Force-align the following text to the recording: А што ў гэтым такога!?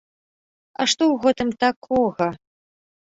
А 0.79 0.87
што 0.93 1.03
ў 1.13 1.21
гэтым 1.25 1.49
такога!? 1.67 2.31